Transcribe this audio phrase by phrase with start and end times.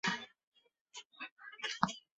[0.03, 0.15] 李芳
[0.93, 1.29] 辞官
[1.61, 2.01] 离去。